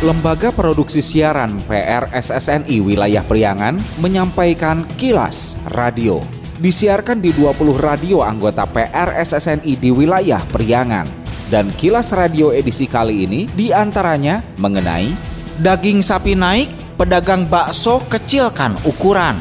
[0.00, 6.24] Lembaga Produksi Siaran PRSSNI Wilayah Priangan menyampaikan kilas radio.
[6.56, 11.04] Disiarkan di 20 radio anggota PRSSNI di wilayah Priangan.
[11.52, 15.12] Dan kilas radio edisi kali ini di antaranya mengenai
[15.60, 19.36] daging sapi naik, pedagang bakso kecilkan ukuran.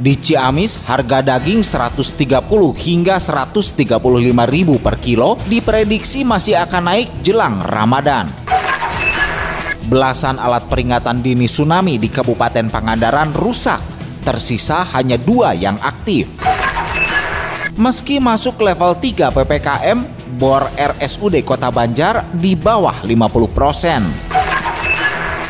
[0.00, 2.48] Di Ciamis, harga daging 130
[2.80, 3.92] hingga 135
[4.48, 8.52] ribu per kilo diprediksi masih akan naik jelang Ramadan
[9.92, 13.76] belasan alat peringatan dini tsunami di Kabupaten Pangandaran rusak.
[14.24, 16.32] Tersisa hanya dua yang aktif.
[17.76, 19.98] Meski masuk level 3 PPKM,
[20.40, 24.00] bor RSUD Kota Banjar di bawah 50 persen.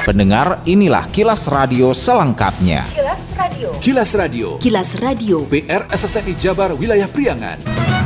[0.02, 2.82] Pendengar, inilah kilas radio selengkapnya.
[2.90, 3.68] Kilas Radio.
[3.79, 4.48] Kilas Radio.
[4.59, 5.37] Kilas Radio.
[5.46, 8.02] PR SSNI Jabar Wilayah Priangan.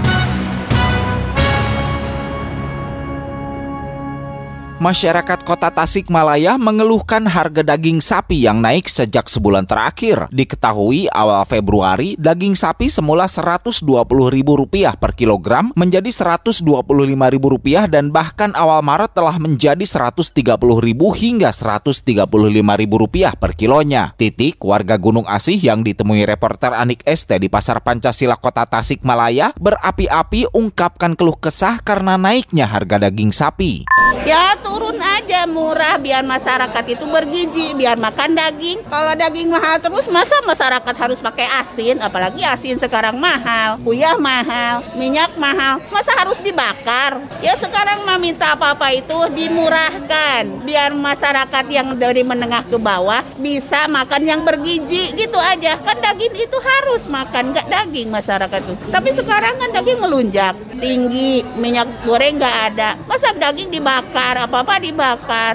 [4.76, 10.28] Masyarakat Kota Tasikmalaya mengeluhkan harga daging sapi yang naik sejak sebulan terakhir.
[10.28, 19.16] Diketahui awal Februari, daging sapi semula Rp120.000 per kilogram menjadi Rp125.000 dan bahkan awal Maret
[19.16, 24.12] telah menjadi Rp130.000 hingga Rp135.000 per kilonya.
[24.20, 30.52] Titik, warga Gunung Asih yang ditemui reporter Anik ST di Pasar Pancasila Kota Tasikmalaya berapi-api
[30.52, 33.88] ungkapkan keluh kesah karena naiknya harga daging sapi.
[34.26, 38.82] Ya turun aja murah biar masyarakat itu bergizi, biar makan daging.
[38.90, 44.82] Kalau daging mahal terus masa masyarakat harus pakai asin, apalagi asin sekarang mahal, kuyah mahal,
[44.98, 47.22] minyak mahal, masa harus dibakar?
[47.38, 53.86] Ya sekarang mah minta apa-apa itu dimurahkan, biar masyarakat yang dari menengah ke bawah bisa
[53.86, 55.78] makan yang bergizi gitu aja.
[55.78, 58.74] Kan daging itu harus makan, nggak daging masyarakat itu.
[58.90, 62.98] Tapi sekarang kan daging melunjak, tinggi, minyak goreng nggak ada.
[63.06, 65.54] Masa daging dibakar, apa-apa dibakar.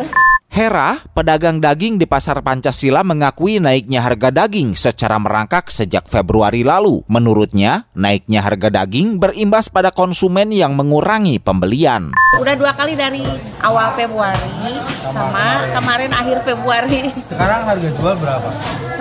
[0.52, 7.02] Hera, pedagang daging di Pasar Pancasila mengakui naiknya harga daging secara merangkak sejak Februari lalu.
[7.09, 12.14] Menurutnya, naiknya harga daging berimbas pada konsumen yang mengurangi pembelian.
[12.38, 13.25] Udah dua kali dari
[13.66, 18.50] awal Februari sama kemarin akhir Februari Sekarang harga jual berapa?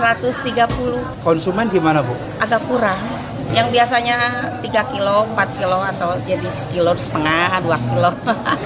[0.00, 2.16] 130 Konsumen gimana bu?
[2.41, 3.19] agak kurang.
[3.50, 4.16] Yang biasanya
[4.62, 8.10] 3 kilo, 4 kilo atau jadi sekilo setengah, 2 kilo.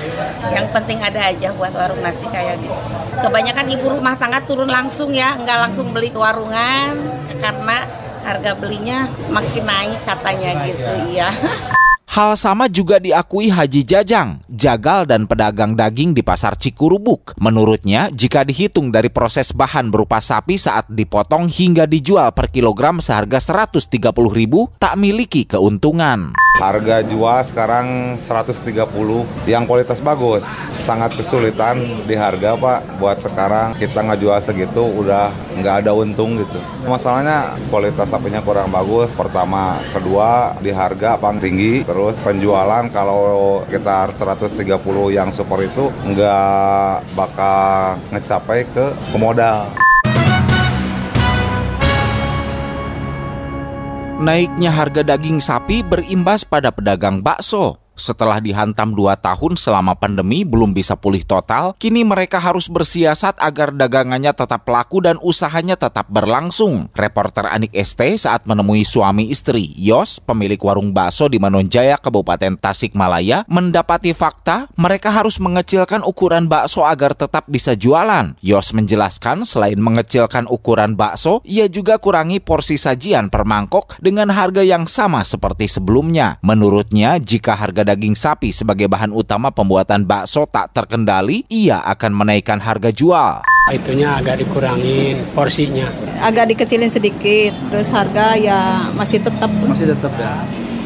[0.57, 2.77] Yang penting ada aja buat warung nasi kayak gitu.
[3.25, 7.01] Kebanyakan ibu rumah tangga turun langsung ya, nggak langsung beli ke warungan
[7.41, 7.89] karena
[8.25, 11.31] harga belinya makin naik katanya gitu ya.
[12.15, 17.35] Hal sama juga diakui Haji Jajang, jagal dan pedagang daging di Pasar Cikurubuk.
[17.43, 23.43] Menurutnya, jika dihitung dari proses bahan berupa sapi saat dipotong hingga dijual per kilogram seharga
[23.43, 26.39] Rp130.000, tak miliki keuntungan.
[26.55, 28.87] Harga jual sekarang 130
[29.51, 30.47] yang kualitas bagus.
[30.79, 33.03] Sangat kesulitan di harga Pak.
[33.03, 36.63] Buat sekarang kita nggak jual segitu udah nggak ada untung gitu.
[36.87, 39.11] Masalahnya kualitas sapinya kurang bagus.
[39.19, 41.83] Pertama, kedua di harga paling tinggi.
[41.83, 44.63] Terus penjualan kalau kita 130
[45.11, 49.84] yang super itu nggak bakal ngecapai ke pemodal.
[54.15, 57.84] Naiknya harga daging sapi berimbas pada pedagang bakso.
[57.95, 63.71] Setelah dihantam dua tahun selama pandemi belum bisa pulih total, kini mereka harus bersiasat agar
[63.71, 66.91] dagangannya tetap laku dan usahanya tetap berlangsung.
[66.99, 73.47] Reporter Anik ST saat menemui suami istri, Yos, pemilik warung bakso di Manonjaya, Kabupaten Tasikmalaya,
[73.47, 78.35] mendapati fakta mereka harus mengecilkan ukuran bakso agar tetap bisa jualan.
[78.43, 84.67] Yos menjelaskan selain mengecilkan ukuran bakso, ia juga kurangi porsi sajian per mangkok dengan harga
[84.67, 86.43] yang sama seperti sebelumnya.
[86.43, 92.59] Menurutnya, jika harga daging sapi sebagai bahan utama pembuatan bakso tak terkendali, ia akan menaikkan
[92.59, 93.45] harga jual.
[93.71, 95.89] Itunya agak dikurangin porsinya.
[96.21, 100.45] agak dikecilin sedikit terus harga ya masih tetap Masih tetap ya.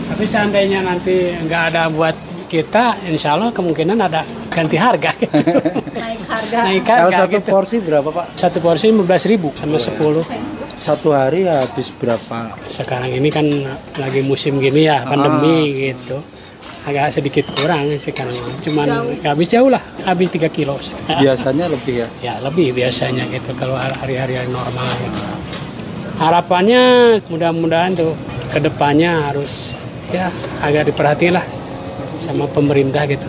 [0.09, 2.14] Tapi seandainya nanti nggak ada buat
[2.48, 5.12] kita, insya Allah kemungkinan ada ganti harga.
[5.21, 5.36] Gitu.
[6.01, 6.59] Naik harga.
[6.65, 7.51] Naik Kalau harga satu gitu.
[7.53, 8.27] porsi berapa pak?
[8.34, 9.98] Satu porsi 15 ribu sama 10.
[10.78, 12.56] Satu hari habis berapa?
[12.65, 13.44] Sekarang ini kan
[14.01, 16.24] lagi musim gini ya, pandemi gitu.
[16.89, 18.33] Agak sedikit kurang sekarang.
[18.65, 20.81] Cuman nggak habis jauh lah, habis 3 kilo.
[21.05, 22.09] Biasanya lebih ya.
[22.25, 25.21] Ya lebih biasanya gitu kalau hari-hari normal gitu.
[26.17, 26.83] Harapannya
[27.29, 28.17] mudah-mudahan tuh
[28.49, 29.77] ke depannya harus
[30.09, 30.33] ya
[30.65, 31.45] agak diperhatiin lah
[32.25, 33.29] sama pemerintah gitu.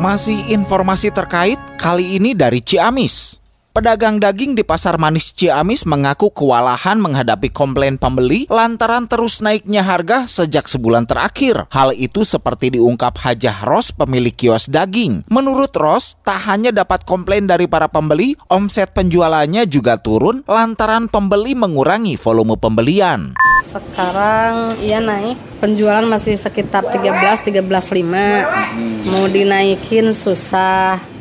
[0.00, 3.41] Masih informasi terkait kali ini dari Ciamis.
[3.72, 10.28] Pedagang daging di Pasar Manis Ciamis mengaku kewalahan menghadapi komplain pembeli lantaran terus naiknya harga
[10.28, 11.64] sejak sebulan terakhir.
[11.72, 15.24] Hal itu seperti diungkap Hajah Ros, pemilik kios daging.
[15.32, 21.56] Menurut Ros, tak hanya dapat komplain dari para pembeli, omset penjualannya juga turun lantaran pembeli
[21.56, 23.32] mengurangi volume pembelian.
[23.64, 29.08] Sekarang iya naik, penjualan masih sekitar 13 13,5.
[29.08, 31.11] Mau dinaikin susah.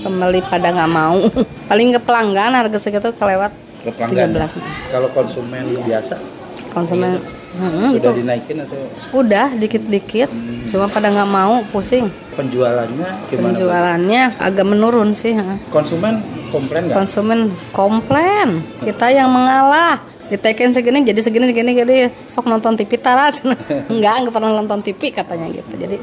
[0.00, 1.20] Pembeli pada nggak mau.
[1.70, 3.52] Paling ke pelanggan harga segitu kelewat
[3.84, 4.32] Ke pelanggan.
[4.32, 4.92] 13.
[4.92, 6.14] Kalau konsumen biasa
[6.70, 7.20] Konsumen
[7.50, 8.78] Hmm, sudah itu dinaikin atau
[9.10, 10.30] udah dikit-dikit,
[10.70, 12.06] cuma pada nggak mau pusing.
[12.38, 13.46] penjualannya gimana?
[13.50, 15.34] Penjualannya agak menurun sih.
[15.74, 16.22] Konsumen
[16.54, 16.94] komplain nggak?
[16.94, 19.98] Konsumen komplain, kita yang mengalah.
[20.30, 23.42] Ditekin segini jadi segini segini jadi sok nonton TV taras.
[23.90, 25.74] enggak, enggak pernah nonton TV katanya gitu.
[25.74, 25.98] Jadi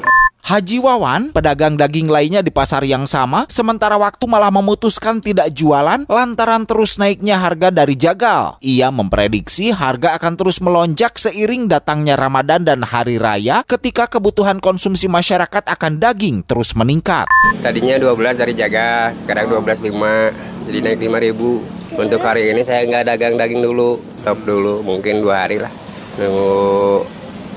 [0.48, 6.08] Haji Wawan, pedagang daging lainnya di pasar yang sama, sementara waktu malah memutuskan tidak jualan
[6.08, 8.56] lantaran terus naiknya harga dari jagal.
[8.64, 15.12] Ia memprediksi harga akan terus melonjak seiring datangnya Ramadan dan Hari Raya ketika kebutuhan konsumsi
[15.12, 17.28] masyarakat akan daging terus meningkat.
[17.60, 21.00] Tadinya 12 dari jaga, sekarang 12.5 jadi naik
[21.36, 25.72] 5.000 Untuk hari ini saya nggak dagang daging dulu, top dulu, mungkin dua hari lah.
[26.16, 27.04] Nunggu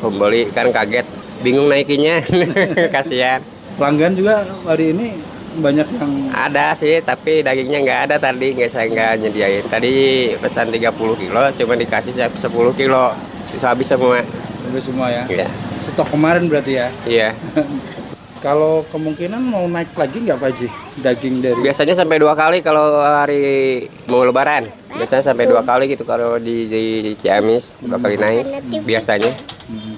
[0.02, 0.99] pembeli kan kaget,
[1.40, 2.24] bingung naikinnya,
[2.94, 3.40] kasihan.
[3.76, 5.16] Pelanggan juga hari ini
[5.60, 9.64] banyak yang Ada sih, tapi dagingnya nggak ada tadi, nggak saya nggak nyediain.
[9.66, 9.92] Tadi
[10.38, 13.12] pesan 30 kilo, cuma dikasih saya 10 kilo,
[13.50, 14.22] itu habis semua.
[14.70, 15.24] habis semua ya.
[15.26, 15.48] Iya,
[15.90, 16.88] Stok kemarin berarti ya.
[17.08, 17.28] iya.
[18.40, 20.68] Kalau kemungkinan mau naik lagi nggak Pak Haji?
[21.04, 24.64] Daging dari Biasanya sampai dua kali kalau hari mau lebaran.
[24.96, 29.28] Biasanya sampai dua kali gitu kalau di, di, di Ciamis dua kali naik biasanya.
[29.28, 29.89] Tapi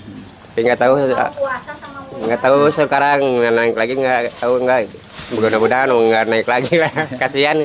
[0.52, 0.94] nggak tahu
[2.22, 4.80] nggak tahu sekarang nggak naik lagi nggak tahu nggak.
[5.32, 6.92] Mudah-mudahan nggak naik lagi lah.
[7.20, 7.64] Kasihan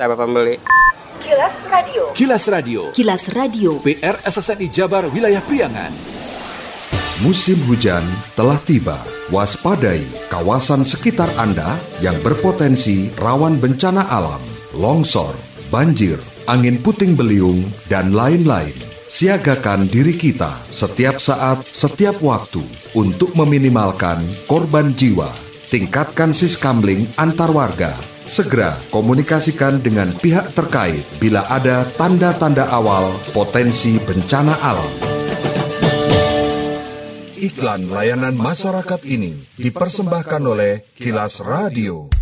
[0.00, 0.56] sama pembeli.
[1.22, 1.54] Kilas
[2.48, 2.90] Radio.
[2.96, 3.70] Kilas Radio.
[3.84, 5.92] PR SSNI Jabar Wilayah Priangan.
[7.22, 8.02] Musim hujan
[8.34, 8.98] telah tiba.
[9.30, 14.42] Waspadai kawasan sekitar Anda yang berpotensi rawan bencana alam,
[14.76, 15.32] longsor,
[15.70, 16.18] banjir,
[16.50, 18.91] angin puting beliung, dan lain-lain.
[19.12, 22.64] Siagakan diri kita setiap saat, setiap waktu
[22.96, 25.28] untuk meminimalkan korban jiwa.
[25.68, 27.92] Tingkatkan siskamling antar warga.
[28.24, 34.92] Segera komunikasikan dengan pihak terkait bila ada tanda-tanda awal potensi bencana alam.
[37.36, 42.21] Iklan layanan masyarakat ini dipersembahkan oleh Kilas Radio.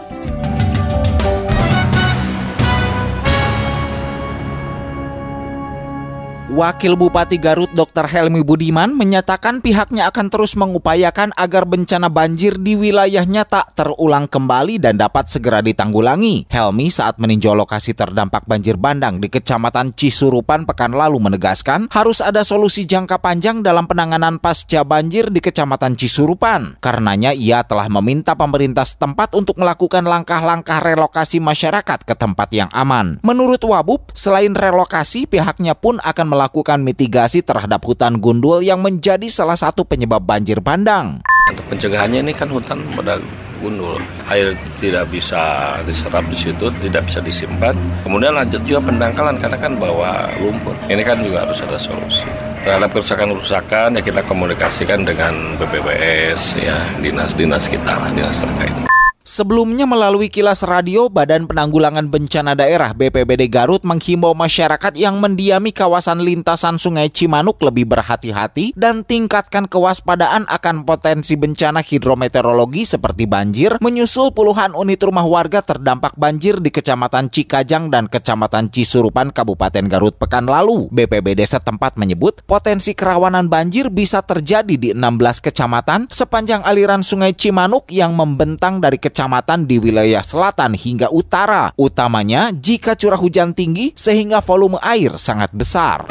[6.51, 8.11] Wakil Bupati Garut Dr.
[8.11, 14.75] Helmi Budiman menyatakan pihaknya akan terus mengupayakan agar bencana banjir di wilayahnya tak terulang kembali
[14.75, 16.51] dan dapat segera ditanggulangi.
[16.51, 22.43] Helmi saat meninjau lokasi terdampak banjir bandang di Kecamatan Cisurupan pekan lalu menegaskan harus ada
[22.43, 26.83] solusi jangka panjang dalam penanganan pasca banjir di Kecamatan Cisurupan.
[26.83, 33.23] Karenanya ia telah meminta pemerintah setempat untuk melakukan langkah-langkah relokasi masyarakat ke tempat yang aman.
[33.23, 36.39] Menurut Wabub, selain relokasi pihaknya pun akan melakukan
[36.81, 41.21] mitigasi terhadap hutan gundul yang menjadi salah satu penyebab banjir bandang.
[41.51, 43.19] Untuk pencegahannya ini kan hutan pada
[43.61, 44.01] gundul,
[44.33, 47.77] air tidak bisa diserap di situ, tidak bisa disimpan.
[48.01, 50.73] Kemudian lanjut juga pendangkalan karena kan bawa lumpur.
[50.89, 52.25] Ini kan juga harus ada solusi.
[52.61, 58.90] Terhadap kerusakan-kerusakan ya kita komunikasikan dengan BPBS ya dinas-dinas kita lah dinas terkait.
[59.31, 66.19] Sebelumnya melalui kilas radio, Badan Penanggulangan Bencana Daerah BPBD Garut menghimbau masyarakat yang mendiami kawasan
[66.19, 74.35] lintasan Sungai Cimanuk lebih berhati-hati dan tingkatkan kewaspadaan akan potensi bencana hidrometeorologi seperti banjir, menyusul
[74.35, 80.43] puluhan unit rumah warga terdampak banjir di Kecamatan Cikajang dan Kecamatan Cisurupan Kabupaten Garut pekan
[80.43, 80.91] lalu.
[80.91, 87.87] BPBD setempat menyebut potensi kerawanan banjir bisa terjadi di 16 kecamatan sepanjang aliran Sungai Cimanuk
[87.87, 89.20] yang membentang dari kecamatan
[89.69, 96.09] di wilayah selatan hingga utara, utamanya jika curah hujan tinggi sehingga volume air sangat besar.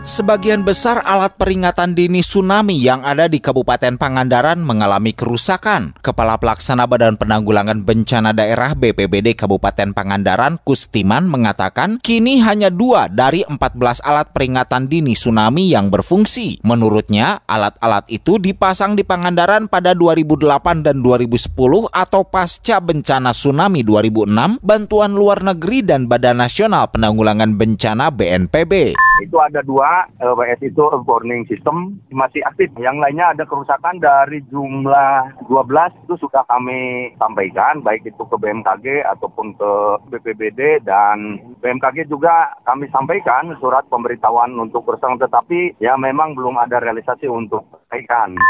[0.00, 5.92] Sebagian besar alat peringatan dini tsunami yang ada di Kabupaten Pangandaran mengalami kerusakan.
[6.00, 13.44] Kepala Pelaksana Badan Penanggulangan Bencana Daerah BPBD Kabupaten Pangandaran, Kustiman, mengatakan kini hanya dua dari
[13.44, 16.64] 14 alat peringatan dini tsunami yang berfungsi.
[16.64, 24.64] Menurutnya, alat-alat itu dipasang di Pangandaran pada 2008 dan 2010 atau pasca bencana tsunami 2006,
[24.64, 28.96] bantuan luar negeri dan Badan Nasional Penanggulangan Bencana BNPB.
[29.20, 32.72] Itu ada dua, LWS itu warning system masih aktif.
[32.80, 39.04] Yang lainnya ada kerusakan dari jumlah 12 itu sudah kami sampaikan, baik itu ke BMKG
[39.04, 39.70] ataupun ke
[40.10, 46.80] BPBD dan BMKG juga kami sampaikan surat pemberitahuan untuk kerusakan, tetapi ya memang belum ada
[46.80, 48.40] realisasi untuk perbaikan.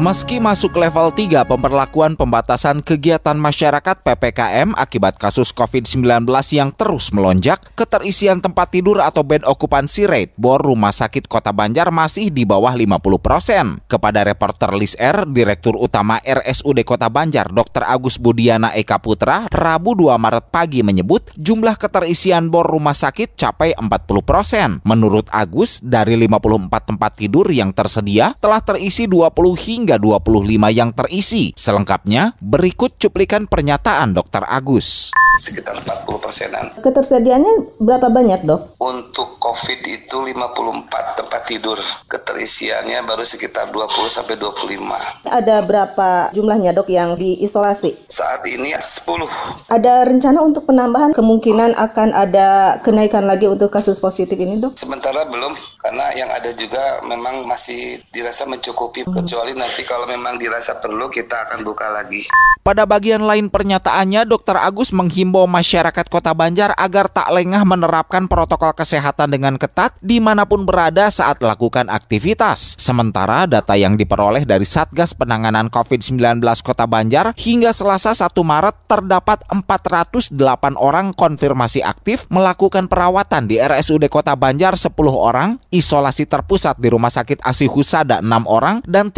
[0.00, 6.24] Meski masuk level 3 pemberlakuan pembatasan kegiatan masyarakat PPKM akibat kasus COVID-19
[6.56, 11.92] yang terus melonjak, keterisian tempat tidur atau bed occupancy rate BOR Rumah Sakit Kota Banjar
[11.92, 13.84] masih di bawah 50 persen.
[13.92, 17.84] Kepada reporter Lis R, Direktur Utama RSUD Kota Banjar, Dr.
[17.84, 23.76] Agus Budiana Eka Putra, Rabu 2 Maret pagi menyebut jumlah keterisian BOR rumah sakit capai
[23.76, 24.80] 40 persen.
[24.80, 30.94] Menurut Agus, dari 54 tempat tidur yang tersedia, telah terisi 20 hingga hingga 25 yang
[30.94, 31.50] terisi.
[31.58, 34.46] Selengkapnya, berikut cuplikan pernyataan Dr.
[34.46, 36.64] Agus sekitar 40 persenan.
[36.84, 38.76] Ketersediaannya berapa banyak dok?
[38.76, 41.80] Untuk COVID itu 54 tempat tidur.
[42.10, 45.24] Keterisiannya baru sekitar 20 sampai 25.
[45.24, 48.04] Ada berapa jumlahnya dok yang diisolasi?
[48.10, 49.70] Saat ini 10.
[49.72, 54.76] Ada rencana untuk penambahan kemungkinan akan ada kenaikan lagi untuk kasus positif ini dok?
[54.76, 59.08] Sementara belum, karena yang ada juga memang masih dirasa mencukupi.
[59.08, 59.16] Hmm.
[59.22, 62.28] Kecuali nanti kalau memang dirasa perlu kita akan buka lagi.
[62.60, 64.60] Pada bagian lain pernyataannya, Dr.
[64.60, 70.44] Agus menghimbau masyarakat Kota Banjar agar tak lengah menerapkan protokol kesehatan dengan ketat di mana
[70.44, 72.76] pun berada saat melakukan aktivitas.
[72.76, 79.40] Sementara data yang diperoleh dari Satgas Penanganan COVID-19 Kota Banjar hingga Selasa 1 Maret terdapat
[79.48, 80.28] 408
[80.76, 87.08] orang konfirmasi aktif melakukan perawatan di RSUD Kota Banjar 10 orang, isolasi terpusat di Rumah
[87.08, 89.08] Sakit Asi Husada 6 orang, dan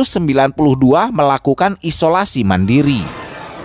[0.00, 3.04] 392 melakukan isolasi mandiri.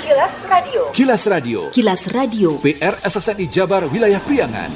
[0.03, 0.81] Kilas Radio.
[0.91, 1.59] Kilas Radio.
[1.71, 2.49] Kilas Radio.
[2.59, 4.67] PR SSNI Jabar Wilayah Priangan.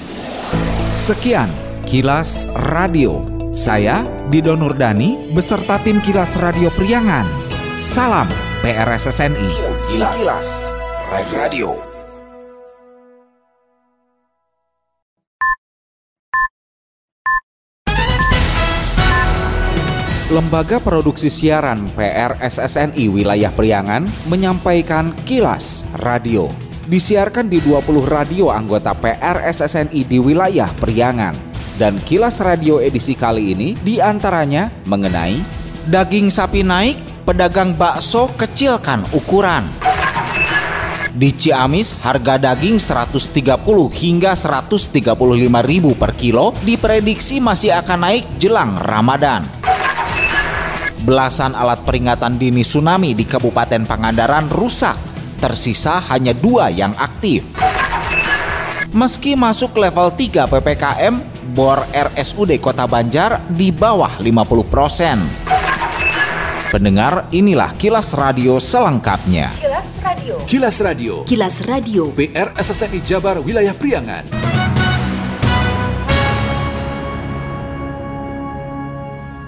[0.95, 1.51] Sekian
[1.83, 3.27] Kilas Radio.
[3.51, 7.27] Saya Dido Nurdani beserta tim Kilas Radio Priangan.
[7.75, 8.31] Salam
[8.63, 9.49] PRSSNI.
[9.51, 10.15] Kilas, Kilas.
[10.15, 10.49] Kilas.
[11.35, 11.88] Radio.
[20.29, 26.45] Lembaga Produksi Siaran PRSSNI Wilayah Priangan menyampaikan kilas radio.
[26.85, 31.33] Disiarkan di 20 radio anggota PRSSNI di wilayah Priangan.
[31.81, 35.41] Dan kilas radio edisi kali ini di antaranya mengenai
[35.89, 39.65] daging sapi naik, pedagang bakso kecilkan ukuran.
[41.09, 43.33] Di Ciamis, harga daging 130
[43.97, 45.09] hingga 135
[45.65, 49.57] ribu per kilo diprediksi masih akan naik jelang Ramadan
[51.09, 54.93] belasan alat peringatan dini tsunami di Kabupaten Pangandaran rusak.
[55.41, 57.49] Tersisa hanya dua yang aktif.
[58.93, 61.15] Meski masuk level 3 PPKM,
[61.57, 65.17] bor RSUD Kota Banjar di bawah 50 persen.
[66.69, 69.49] Pendengar, inilah kilas radio selengkapnya.
[69.57, 70.35] Kilas Radio.
[70.45, 71.13] Kilas Radio.
[71.25, 72.03] Kilas Radio.
[72.13, 74.68] PR SSNI Jabar Wilayah Priangan.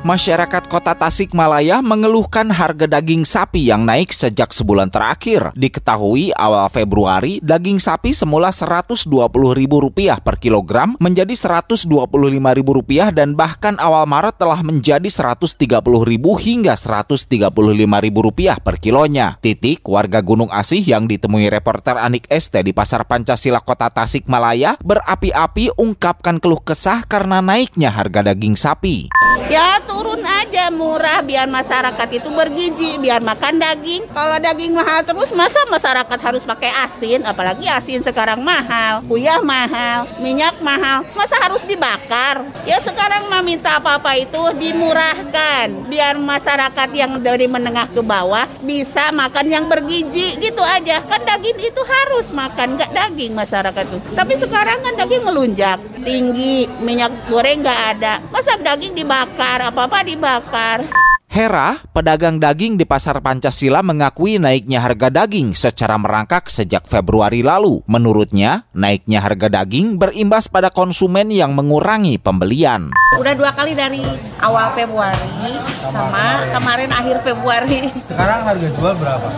[0.01, 5.53] Masyarakat kota Tasikmalaya mengeluhkan harga daging sapi yang naik sejak sebulan terakhir.
[5.53, 14.41] Diketahui awal Februari, daging sapi semula Rp120.000 per kilogram menjadi Rp125.000 dan bahkan awal Maret
[14.41, 19.37] telah menjadi Rp130.000 hingga Rp135.000 per kilonya.
[19.37, 25.77] Titik, warga Gunung Asih yang ditemui reporter Anik ST di Pasar Pancasila Kota Tasikmalaya berapi-api
[25.77, 29.13] ungkapkan keluh kesah karena naiknya harga daging sapi.
[29.51, 34.07] Ya turun aja murah biar masyarakat itu bergizi, biar makan daging.
[34.15, 40.07] Kalau daging mahal terus masa masyarakat harus pakai asin, apalagi asin sekarang mahal, kuyah mahal,
[40.23, 42.47] minyak mahal, masa harus dibakar?
[42.63, 49.11] Ya sekarang mah minta apa-apa itu dimurahkan, biar masyarakat yang dari menengah ke bawah bisa
[49.11, 51.03] makan yang bergizi gitu aja.
[51.03, 53.99] Kan daging itu harus makan, nggak daging masyarakat itu.
[54.15, 58.23] Tapi sekarang kan daging melunjak tinggi, minyak goreng nggak ada.
[58.31, 59.41] Masa daging dibakar?
[59.41, 60.79] dibakar, apa-apa dibakar.
[61.25, 67.81] Hera, pedagang daging di Pasar Pancasila mengakui naiknya harga daging secara merangkak sejak Februari lalu.
[67.89, 72.93] Menurutnya, naiknya harga daging berimbas pada konsumen yang mengurangi pembelian.
[73.17, 74.05] Udah dua kali dari
[74.37, 75.57] awal Februari
[75.89, 77.89] sama kemarin akhir Februari.
[78.05, 79.29] Sekarang harga jual berapa?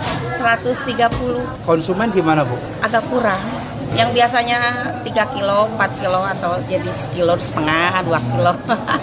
[0.44, 2.60] 130 Konsumen gimana Bu?
[2.84, 3.63] agak kurang.
[3.94, 4.60] Yang biasanya
[5.06, 8.54] 3 kilo, 4 kilo atau jadi sekilo setengah, 2 kilo.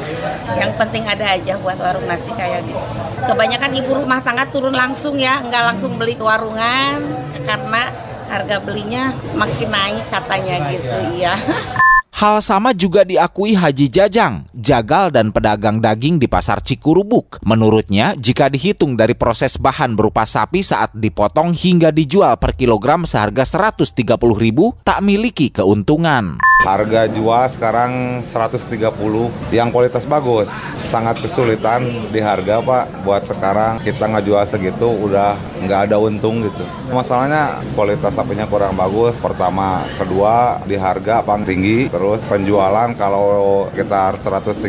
[0.61, 2.83] Yang penting ada aja buat warung nasi kayak gitu.
[3.27, 6.99] Kebanyakan ibu rumah tangga turun langsung ya, nggak langsung beli ke warungan
[7.47, 7.91] karena
[8.31, 11.35] harga belinya makin naik katanya gitu ya.
[12.21, 17.41] Hal sama juga diakui Haji Jajang, jagal dan pedagang daging di Pasar Cikurubuk.
[17.49, 23.49] Menurutnya, jika dihitung dari proses bahan berupa sapi saat dipotong hingga dijual per kilogram seharga
[23.49, 24.21] 130.000,
[24.85, 26.37] tak miliki keuntungan.
[26.61, 28.69] Harga jual sekarang 130
[29.49, 30.53] yang kualitas bagus.
[30.85, 33.01] Sangat kesulitan di harga Pak.
[33.01, 36.63] Buat sekarang kita ngejual segitu udah nggak ada untung gitu.
[36.93, 39.17] Masalahnya kualitas sapinya kurang bagus.
[39.17, 41.89] Pertama, kedua di harga paling tinggi.
[41.89, 44.61] Terus penjualan kalau kita 130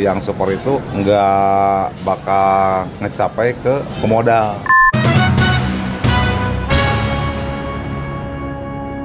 [0.00, 4.73] yang super itu nggak bakal ngecapai ke pemodal.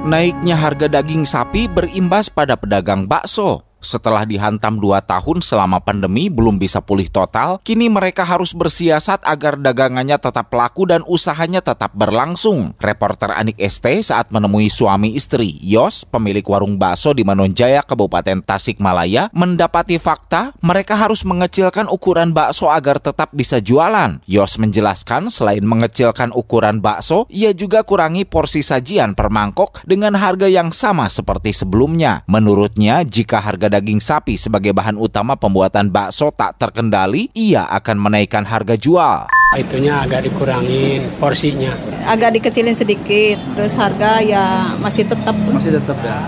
[0.00, 3.69] Naiknya harga daging sapi berimbas pada pedagang bakso.
[3.80, 9.56] Setelah dihantam dua tahun selama pandemi belum bisa pulih total, kini mereka harus bersiasat agar
[9.56, 12.76] dagangannya tetap laku dan usahanya tetap berlangsung.
[12.76, 19.32] Reporter Anik ST saat menemui suami istri, Yos, pemilik warung bakso di Manonjaya, Kabupaten Tasikmalaya,
[19.32, 24.20] mendapati fakta mereka harus mengecilkan ukuran bakso agar tetap bisa jualan.
[24.28, 30.52] Yos menjelaskan selain mengecilkan ukuran bakso, ia juga kurangi porsi sajian per mangkok dengan harga
[30.52, 32.28] yang sama seperti sebelumnya.
[32.28, 38.42] Menurutnya, jika harga daging sapi sebagai bahan utama pembuatan bakso tak terkendali, ia akan menaikkan
[38.42, 39.30] harga jual.
[39.54, 41.74] Itunya agak dikurangin porsinya.
[42.06, 45.34] Agak dikecilin sedikit, terus harga ya masih tetap.
[45.50, 46.26] Masih tetap ya.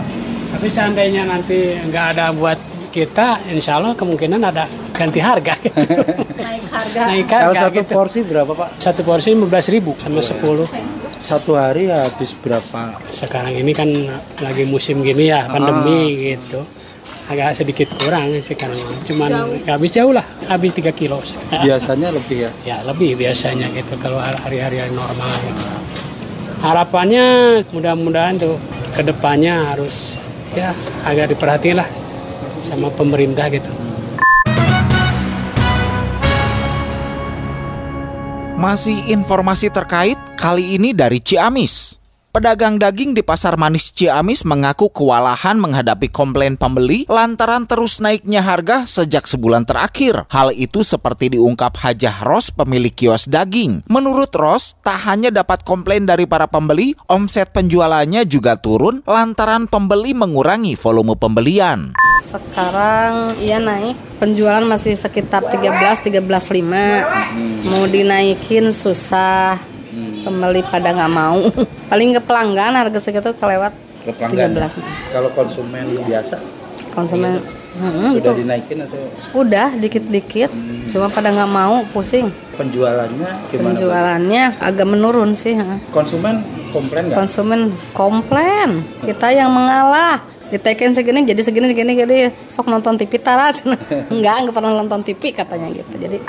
[0.54, 2.58] Tapi seandainya nanti nggak ada buat
[2.92, 5.56] kita, insya Allah kemungkinan ada ganti harga.
[6.38, 7.02] Naik harga.
[7.08, 7.92] Naik Kalau harga satu gitu.
[7.96, 8.68] porsi berapa Pak?
[8.78, 10.68] Satu porsi 15 ribu sama 10.
[11.16, 13.00] Satu hari habis berapa?
[13.08, 13.88] Sekarang ini kan
[14.44, 16.66] lagi musim gini ya, pandemi gitu.
[17.30, 18.78] Agak sedikit kurang sekarang.
[19.06, 19.30] Cuman
[19.62, 21.22] nggak habis jauh lah, habis 3 kilo.
[21.66, 22.50] Biasanya lebih ya.
[22.66, 25.62] Ya lebih biasanya gitu kalau hari-hari normal gitu.
[26.62, 28.54] Harapannya mudah-mudahan tuh
[28.94, 30.18] ke depannya harus
[30.54, 31.88] ya agak diperhatiin lah
[32.62, 33.70] sama pemerintah gitu.
[38.62, 42.01] Masih informasi terkait kali ini dari Ciamis.
[42.32, 48.88] Pedagang daging di Pasar Manis Ciamis mengaku kewalahan menghadapi komplain pembeli lantaran terus naiknya harga
[48.88, 50.24] sejak sebulan terakhir.
[50.32, 53.84] Hal itu seperti diungkap Hajah Ros, pemilik kios daging.
[53.84, 60.16] Menurut Ros, tak hanya dapat komplain dari para pembeli, omset penjualannya juga turun lantaran pembeli
[60.16, 61.92] mengurangi volume pembelian.
[62.24, 64.00] Sekarang iya naik.
[64.16, 67.68] Penjualan masih sekitar 13 13 5.
[67.68, 69.60] Mau dinaikin susah.
[70.22, 71.38] Pembeli pada nggak mau.
[71.90, 74.54] Paling ke pelanggan harga segitu kelewat Ke pelanggan.
[74.54, 75.12] 13.
[75.12, 76.36] Kalau konsumen biasa
[76.90, 77.40] Konsumen
[77.72, 78.44] Hmm, sudah itu.
[78.44, 79.00] dinaikin atau
[79.32, 80.52] Udah dikit-dikit,
[80.92, 82.28] cuma pada nggak mau, pusing.
[82.52, 83.72] penjualannya gimana?
[83.72, 85.56] Penjualannya agak menurun sih.
[85.88, 87.16] Konsumen komplain nggak?
[87.16, 87.60] Konsumen
[87.96, 90.20] komplain, kita yang mengalah.
[90.52, 93.64] Ditekin segini jadi segini segini jadi sok nonton TV taras.
[94.12, 95.96] enggak, enggak pernah nonton TV katanya gitu.
[95.96, 96.20] Jadi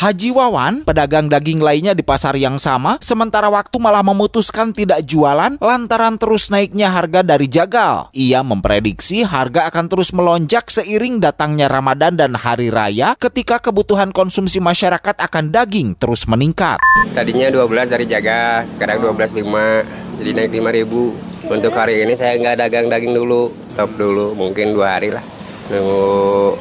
[0.00, 5.60] Haji Wawan, pedagang daging lainnya di pasar yang sama, sementara waktu malah memutuskan tidak jualan
[5.60, 8.08] lantaran terus naiknya harga dari jagal.
[8.16, 14.56] Ia memprediksi harga akan terus melonjak seiring datangnya Ramadan dan Hari Raya ketika kebutuhan konsumsi
[14.56, 16.80] masyarakat akan daging terus meningkat.
[17.12, 21.12] Tadinya 12 dari jaga, sekarang 12.5 jadi naik 5 ribu.
[21.44, 25.24] Untuk hari ini saya nggak dagang daging dulu, top dulu, mungkin dua hari lah.
[25.68, 26.56] Nunggu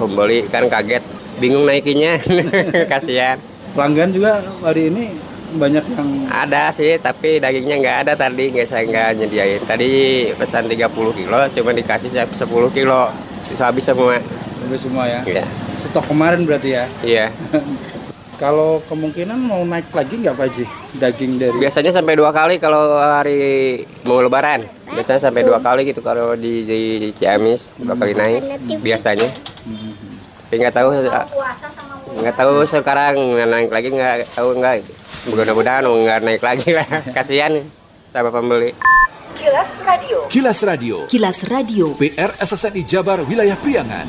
[0.00, 2.18] pembeli kan kaget, bingung naikinnya,
[2.92, 3.38] kasihan.
[3.72, 5.14] Pelanggan juga hari ini
[5.56, 9.62] banyak yang Ada sih, tapi dagingnya nggak ada tadi, nggak saya nggak nyediain.
[9.64, 9.90] Tadi
[10.36, 13.08] pesan 30 kilo, cuma dikasih saya 10 kilo,
[13.48, 14.20] itu habis semua.
[14.58, 15.20] habis semua ya.
[15.24, 15.44] Iya,
[15.80, 16.84] Stok kemarin berarti ya.
[17.00, 17.26] iya.
[18.38, 20.64] Kalau kemungkinan mau naik lagi nggak Pak Haji?
[21.02, 24.62] Daging dari Biasanya sampai dua kali kalau hari mau lebaran.
[24.94, 29.26] Biasanya sampai dua kali gitu kalau di, di, di Ciamis dua kali naik biasanya.
[29.26, 29.87] Tapi
[30.48, 30.88] nggak tahu
[32.18, 34.80] nggak tahu sekarang nggak naik lagi nggak tahu nggak.
[35.28, 36.88] Mudah-mudahan nggak naik lagi lah.
[37.16, 37.60] Kasihan
[38.12, 38.72] sama pembeli.
[39.38, 40.18] Kilas Radio.
[40.26, 40.96] Kilas Radio.
[41.06, 41.86] Kilas Radio.
[41.94, 44.08] PR SSNI Jabar Wilayah Priangan.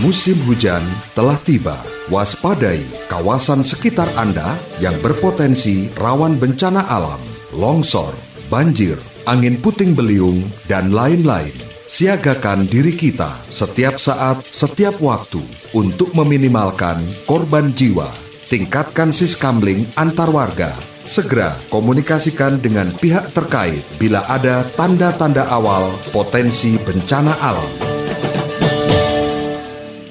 [0.00, 1.78] Musim hujan telah tiba.
[2.10, 7.22] Waspadai kawasan sekitar Anda yang berpotensi rawan bencana alam,
[7.54, 8.10] longsor,
[8.50, 8.98] banjir,
[9.30, 11.71] angin puting beliung, dan lain-lain.
[11.92, 15.44] Siagakan diri kita setiap saat, setiap waktu
[15.76, 16.96] untuk meminimalkan
[17.28, 18.08] korban jiwa.
[18.48, 20.72] Tingkatkan siskamling antar warga.
[21.04, 27.72] Segera komunikasikan dengan pihak terkait bila ada tanda-tanda awal potensi bencana alam.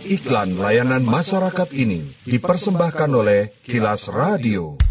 [0.05, 4.90] Iklan layanan masyarakat ini dipersembahkan oleh Kilas Radio.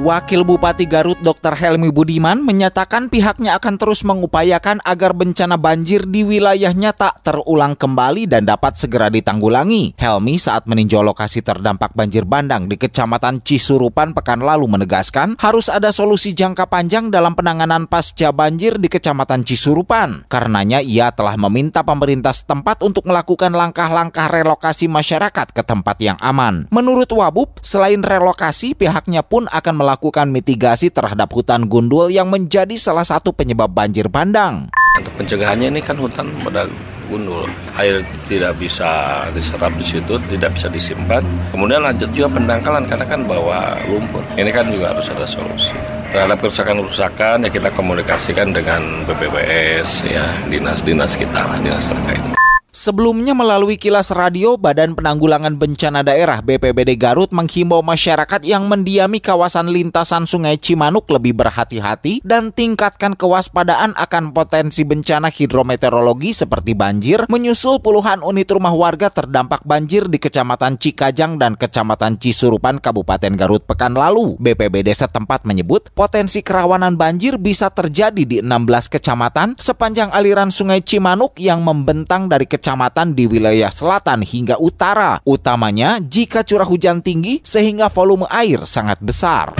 [0.00, 1.52] Wakil Bupati Garut Dr.
[1.52, 8.24] Helmi Budiman menyatakan pihaknya akan terus mengupayakan agar bencana banjir di wilayahnya tak terulang kembali
[8.24, 10.00] dan dapat segera ditanggulangi.
[10.00, 15.92] Helmi saat meninjau lokasi terdampak banjir bandang di Kecamatan Cisurupan pekan lalu menegaskan harus ada
[15.92, 20.24] solusi jangka panjang dalam penanganan pasca banjir di Kecamatan Cisurupan.
[20.32, 26.72] Karenanya ia telah meminta pemerintah setempat untuk melakukan langkah-langkah relokasi masyarakat ke tempat yang aman.
[26.72, 32.78] Menurut Wabub, selain relokasi pihaknya pun akan melakukan melakukan mitigasi terhadap hutan gundul yang menjadi
[32.78, 34.70] salah satu penyebab banjir bandang.
[34.94, 36.70] Untuk pencegahannya ini kan hutan pada
[37.10, 37.42] gundul,
[37.74, 41.26] air tidak bisa diserap di situ, tidak bisa disimpan.
[41.50, 44.22] Kemudian lanjut juga pendangkalan karena kan bawa lumpur.
[44.38, 45.74] Ini kan juga harus ada solusi.
[46.14, 52.39] Terhadap kerusakan-kerusakan ya kita komunikasikan dengan BPBS ya dinas-dinas kita lah dinas terkait.
[52.80, 59.68] Sebelumnya melalui kilas radio, Badan Penanggulangan Bencana Daerah BPBD Garut menghimbau masyarakat yang mendiami kawasan
[59.68, 67.84] lintasan Sungai Cimanuk lebih berhati-hati dan tingkatkan kewaspadaan akan potensi bencana hidrometeorologi seperti banjir, menyusul
[67.84, 73.92] puluhan unit rumah warga terdampak banjir di Kecamatan Cikajang dan Kecamatan Cisurupan Kabupaten Garut pekan
[73.92, 74.40] lalu.
[74.40, 81.36] BPBD setempat menyebut potensi kerawanan banjir bisa terjadi di 16 kecamatan sepanjang aliran Sungai Cimanuk
[81.36, 82.69] yang membentang dari kecamatan
[83.16, 89.56] di wilayah selatan hingga utara, utamanya jika curah hujan tinggi sehingga volume air sangat besar.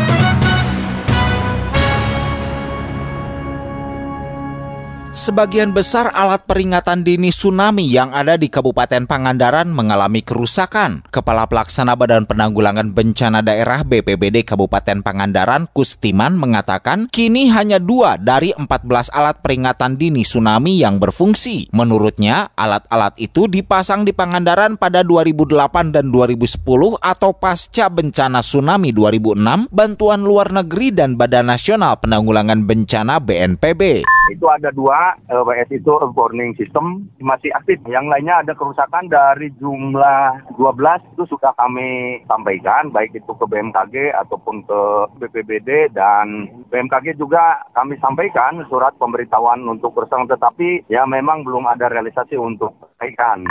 [5.10, 11.02] Sebagian besar alat peringatan dini tsunami yang ada di Kabupaten Pangandaran mengalami kerusakan.
[11.10, 18.54] Kepala Pelaksana Badan Penanggulangan Bencana Daerah BPBD Kabupaten Pangandaran, Kustiman, mengatakan kini hanya dua dari
[18.54, 21.74] 14 alat peringatan dini tsunami yang berfungsi.
[21.74, 29.74] Menurutnya, alat-alat itu dipasang di Pangandaran pada 2008 dan 2010 atau pasca bencana tsunami 2006,
[29.74, 34.06] bantuan luar negeri dan Badan Nasional Penanggulangan Bencana BNPB.
[34.30, 37.82] Itu ada dua LWS itu warning system masih aktif.
[37.90, 44.14] Yang lainnya ada kerusakan dari jumlah 12 itu sudah kami sampaikan baik itu ke BMKG
[44.14, 44.80] ataupun ke
[45.18, 51.90] BPBD dan BMKG juga kami sampaikan surat pemberitahuan untuk kerusakan tetapi ya memang belum ada
[51.90, 53.44] realisasi untuk perbaikan.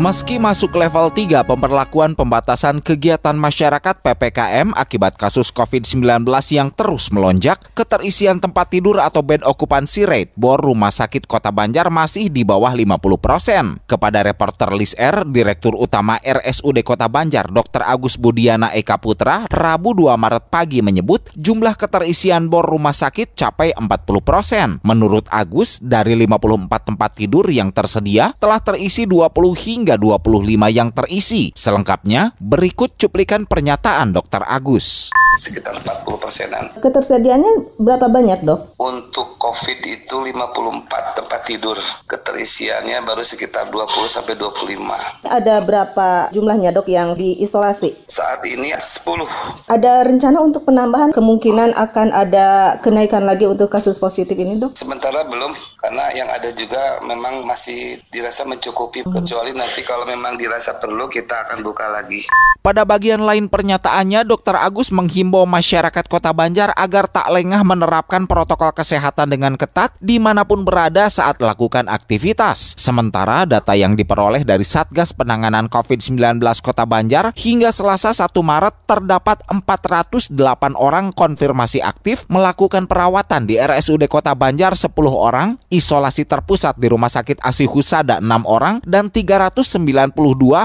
[0.00, 6.24] Meski masuk level 3 pemberlakuan pembatasan kegiatan masyarakat PPKM akibat kasus COVID-19
[6.56, 11.92] yang terus melonjak, keterisian tempat tidur atau bed occupancy rate BOR Rumah Sakit Kota Banjar
[11.92, 13.64] masih di bawah 50 persen.
[13.84, 17.84] Kepada reporter Lis R, Direktur Utama RSUD Kota Banjar, Dr.
[17.84, 23.76] Agus Budiana Eka Putra, Rabu 2 Maret pagi menyebut jumlah keterisian BOR Rumah Sakit capai
[23.76, 24.80] 40 persen.
[24.80, 30.94] Menurut Agus, dari 54 tempat tidur yang tersedia, telah terisi 20 hingga hingga 25 yang
[30.94, 31.50] terisi.
[31.50, 34.46] Selengkapnya, berikut cuplikan pernyataan Dr.
[34.46, 36.64] Agus sekitar 40 persenan.
[36.82, 38.74] Ketersediaannya berapa banyak dok?
[38.82, 41.78] Untuk COVID itu 54 tempat tidur.
[42.10, 45.30] Keterisiannya baru sekitar 20 sampai 25.
[45.30, 48.04] Ada berapa jumlahnya dok yang diisolasi?
[48.10, 49.70] Saat ini 10.
[49.70, 54.74] Ada rencana untuk penambahan kemungkinan akan ada kenaikan lagi untuk kasus positif ini dok?
[54.74, 59.06] Sementara belum, karena yang ada juga memang masih dirasa mencukupi.
[59.06, 59.22] Hmm.
[59.22, 62.26] Kecuali nanti kalau memang dirasa perlu kita akan buka lagi.
[62.60, 64.52] Pada bagian lain pernyataannya, Dr.
[64.52, 70.44] Agus menghimbau masyarakat Kota Banjar agar tak lengah menerapkan protokol kesehatan dengan ketat di mana
[70.44, 72.76] pun berada saat melakukan aktivitas.
[72.76, 79.40] Sementara data yang diperoleh dari Satgas Penanganan COVID-19 Kota Banjar hingga Selasa 1 Maret terdapat
[79.48, 80.28] 408
[80.76, 87.08] orang konfirmasi aktif melakukan perawatan di RSUD Kota Banjar 10 orang, isolasi terpusat di Rumah
[87.08, 89.59] Sakit Asi Husada 6 orang, dan 300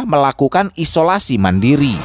[0.08, 1.96] melakukan isolasi mandiri.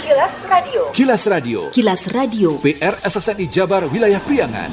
[0.00, 0.82] Kilas Radio.
[0.92, 1.60] Kilas Radio.
[1.72, 2.48] Kilas Radio.
[2.60, 4.70] PR SSNI Jabar Wilayah Priangan.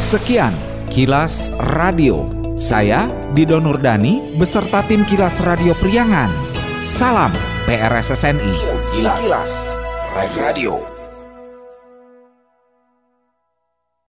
[0.00, 0.54] Sekian
[0.92, 2.28] Kilas Radio.
[2.54, 6.30] Saya Dido Nurdani beserta tim Kilas Radio Priangan.
[6.78, 7.34] Salam
[7.66, 8.52] PRSSNI.
[8.94, 9.20] Kilas.
[9.24, 9.52] Kilas
[10.38, 10.93] Radio.